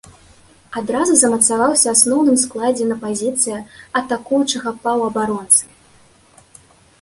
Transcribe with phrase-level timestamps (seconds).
[0.79, 3.57] Адразу замацаваўся ў асноўным складзе на пазіцыі
[4.01, 5.63] атакуючага паўабаронцы.